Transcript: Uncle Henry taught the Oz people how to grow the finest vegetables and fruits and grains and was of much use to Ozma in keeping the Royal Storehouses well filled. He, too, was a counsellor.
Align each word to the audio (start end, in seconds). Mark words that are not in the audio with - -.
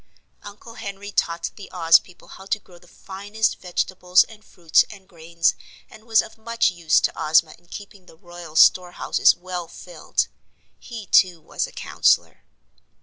Uncle 0.41 0.73
Henry 0.73 1.11
taught 1.11 1.51
the 1.57 1.71
Oz 1.71 1.99
people 1.99 2.29
how 2.29 2.47
to 2.47 2.57
grow 2.57 2.79
the 2.79 2.87
finest 2.87 3.59
vegetables 3.59 4.23
and 4.23 4.43
fruits 4.43 4.83
and 4.89 5.07
grains 5.07 5.53
and 5.91 6.05
was 6.05 6.23
of 6.23 6.39
much 6.39 6.71
use 6.71 6.99
to 6.99 7.13
Ozma 7.15 7.53
in 7.59 7.67
keeping 7.67 8.07
the 8.07 8.17
Royal 8.17 8.55
Storehouses 8.55 9.35
well 9.35 9.67
filled. 9.67 10.27
He, 10.79 11.05
too, 11.05 11.39
was 11.39 11.67
a 11.67 11.71
counsellor. 11.71 12.43